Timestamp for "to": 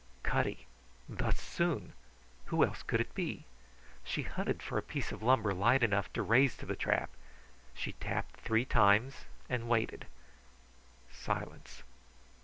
6.13-6.23, 6.57-6.65